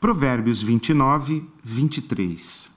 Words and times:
Provérbios 0.00 0.62
29, 0.62 1.46
23. 1.62 2.70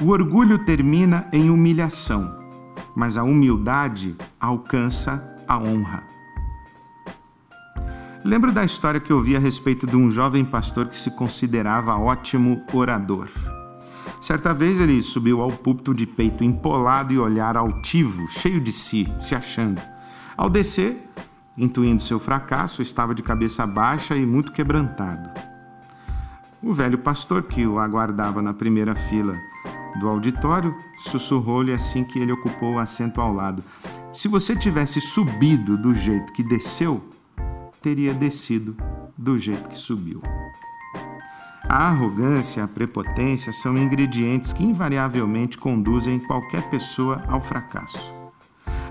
O 0.00 0.08
orgulho 0.08 0.64
termina 0.64 1.28
em 1.34 1.50
humilhação, 1.50 2.42
mas 2.96 3.18
a 3.18 3.22
humildade 3.22 4.16
alcança 4.40 5.36
a 5.46 5.58
honra. 5.58 6.02
Lembro 8.24 8.52
da 8.52 8.64
história 8.64 9.00
que 9.00 9.12
ouvi 9.12 9.36
a 9.36 9.38
respeito 9.38 9.86
de 9.86 9.96
um 9.96 10.10
jovem 10.10 10.46
pastor 10.46 10.88
que 10.88 10.98
se 10.98 11.10
considerava 11.10 11.94
ótimo 11.94 12.64
orador. 12.72 13.28
Certa 14.22 14.54
vez 14.54 14.80
ele 14.80 15.02
subiu 15.02 15.42
ao 15.42 15.52
púlpito 15.52 15.92
de 15.92 16.06
peito 16.06 16.42
empolado 16.42 17.12
e 17.12 17.18
olhar 17.18 17.54
altivo, 17.54 18.26
cheio 18.28 18.62
de 18.62 18.72
si, 18.72 19.06
se 19.20 19.34
achando. 19.34 19.92
Ao 20.42 20.50
descer, 20.50 21.08
intuindo 21.56 22.02
seu 22.02 22.18
fracasso, 22.18 22.82
estava 22.82 23.14
de 23.14 23.22
cabeça 23.22 23.64
baixa 23.64 24.16
e 24.16 24.26
muito 24.26 24.50
quebrantado. 24.50 25.30
O 26.60 26.74
velho 26.74 26.98
pastor, 26.98 27.44
que 27.44 27.64
o 27.64 27.78
aguardava 27.78 28.42
na 28.42 28.52
primeira 28.52 28.92
fila 28.92 29.36
do 30.00 30.08
auditório, 30.08 30.74
sussurrou-lhe 30.98 31.72
assim 31.72 32.02
que 32.02 32.18
ele 32.18 32.32
ocupou 32.32 32.74
o 32.74 32.78
assento 32.80 33.20
ao 33.20 33.32
lado: 33.32 33.62
Se 34.12 34.26
você 34.26 34.56
tivesse 34.56 35.00
subido 35.00 35.80
do 35.80 35.94
jeito 35.94 36.32
que 36.32 36.42
desceu, 36.42 37.08
teria 37.80 38.12
descido 38.12 38.76
do 39.16 39.38
jeito 39.38 39.68
que 39.68 39.78
subiu. 39.78 40.20
A 41.68 41.86
arrogância 41.86 42.58
e 42.58 42.64
a 42.64 42.66
prepotência 42.66 43.52
são 43.52 43.78
ingredientes 43.78 44.52
que 44.52 44.64
invariavelmente 44.64 45.56
conduzem 45.56 46.18
qualquer 46.18 46.68
pessoa 46.68 47.22
ao 47.28 47.40
fracasso. 47.40 48.21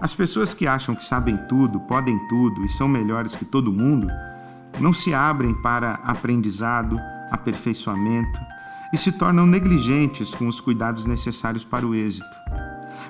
As 0.01 0.15
pessoas 0.15 0.51
que 0.51 0.65
acham 0.65 0.95
que 0.95 1.05
sabem 1.05 1.37
tudo, 1.47 1.79
podem 1.81 2.17
tudo 2.27 2.65
e 2.65 2.69
são 2.69 2.87
melhores 2.87 3.35
que 3.35 3.45
todo 3.45 3.71
mundo 3.71 4.07
não 4.79 4.91
se 4.91 5.13
abrem 5.13 5.53
para 5.53 5.93
aprendizado, 6.03 6.99
aperfeiçoamento 7.29 8.39
e 8.91 8.98
se 8.98 9.11
tornam 9.11 9.45
negligentes 9.45 10.34
com 10.34 10.48
os 10.48 10.59
cuidados 10.59 11.05
necessários 11.05 11.63
para 11.63 11.85
o 11.85 11.93
êxito. 11.93 12.26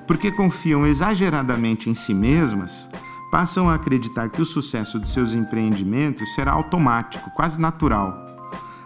Porque 0.05 0.33
confiam 0.33 0.85
exageradamente 0.85 1.89
em 1.89 1.95
si 1.95 2.13
mesmas, 2.13 2.89
passam 3.31 3.69
a 3.69 3.75
acreditar 3.75 4.29
que 4.29 4.41
o 4.41 4.45
sucesso 4.45 4.99
de 4.99 5.07
seus 5.07 5.33
empreendimentos 5.33 6.33
será 6.35 6.51
automático, 6.51 7.31
quase 7.31 7.59
natural. 7.59 8.13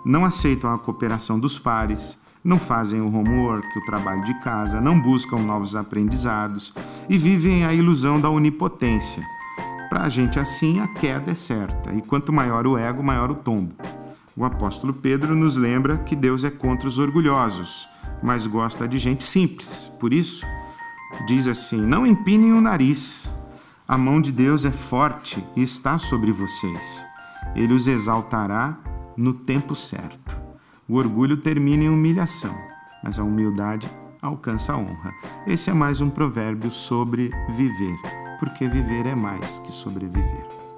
Não 0.05 0.23
aceitam 0.23 0.71
a 0.71 0.77
cooperação 0.77 1.39
dos 1.39 1.57
pares, 1.57 2.15
não 2.45 2.59
fazem 2.59 3.01
o 3.01 3.07
homework, 3.07 3.67
o 3.75 3.85
trabalho 3.85 4.23
de 4.23 4.35
casa, 4.35 4.79
não 4.79 5.01
buscam 5.01 5.39
novos 5.39 5.75
aprendizados 5.75 6.71
e 7.09 7.17
vivem 7.17 7.65
a 7.65 7.73
ilusão 7.73 8.21
da 8.21 8.29
onipotência. 8.29 9.23
Para 9.89 10.03
a 10.03 10.09
gente 10.09 10.39
assim, 10.39 10.79
a 10.79 10.87
queda 10.87 11.31
é 11.31 11.35
certa, 11.35 11.91
e 11.91 12.03
quanto 12.03 12.31
maior 12.31 12.67
o 12.67 12.77
ego, 12.77 13.01
maior 13.01 13.31
o 13.31 13.35
tombo. 13.35 13.73
O 14.37 14.45
apóstolo 14.45 14.93
Pedro 14.93 15.35
nos 15.35 15.57
lembra 15.57 15.97
que 15.97 16.15
Deus 16.15 16.43
é 16.43 16.51
contra 16.51 16.87
os 16.87 16.99
orgulhosos, 16.99 17.87
mas 18.21 18.45
gosta 18.45 18.87
de 18.87 18.99
gente 18.99 19.23
simples. 19.23 19.89
Por 19.99 20.13
isso, 20.13 20.45
diz 21.25 21.47
assim: 21.47 21.81
Não 21.81 22.05
empinem 22.05 22.53
o 22.53 22.61
nariz, 22.61 23.27
a 23.87 23.97
mão 23.97 24.21
de 24.21 24.31
Deus 24.31 24.65
é 24.65 24.71
forte 24.71 25.43
e 25.55 25.63
está 25.63 25.97
sobre 25.97 26.31
vocês. 26.31 27.03
Ele 27.55 27.73
os 27.73 27.87
exaltará 27.87 28.77
no 29.17 29.33
tempo 29.33 29.75
certo. 29.75 30.34
O 30.87 30.97
orgulho 30.97 31.37
termina 31.37 31.85
em 31.85 31.89
humilhação, 31.89 32.55
mas 33.03 33.17
a 33.17 33.23
humildade 33.23 33.89
alcança 34.21 34.73
a 34.73 34.77
honra. 34.77 35.11
Esse 35.47 35.71
é 35.71 35.73
mais 35.73 35.99
um 35.99 36.11
provérbio 36.11 36.69
sobre 36.69 37.31
viver, 37.55 37.97
porque 38.39 38.67
viver 38.67 39.07
é 39.07 39.15
mais 39.15 39.59
que 39.59 39.71
sobreviver. 39.71 40.74